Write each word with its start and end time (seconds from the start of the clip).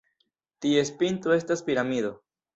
Ties 0.65 0.91
pinto 1.03 1.35
estas 1.37 1.61
piramido. 1.69 2.13